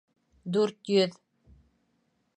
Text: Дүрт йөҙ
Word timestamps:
Дүрт 0.55 0.91
йөҙ 0.95 1.21